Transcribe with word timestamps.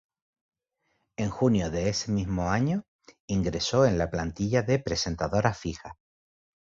En 1.15 1.29
junio 1.29 1.69
de 1.69 1.87
ese 1.89 2.11
mismo 2.11 2.49
año, 2.49 2.87
ingresó 3.27 3.85
en 3.85 3.99
la 3.99 4.09
plantilla 4.09 4.63
de 4.63 4.79
presentadoras 4.79 5.59
fijas. 5.59 5.93